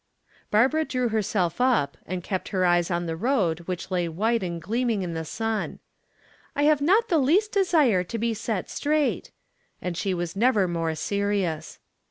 [0.49, 4.59] Barbara drew herself up and kept her eyes on the road which lay white and
[4.59, 5.77] gleaming in the sun.
[6.55, 9.29] "I have not the least desire to be set straight."
[9.79, 11.77] And she was never more serious.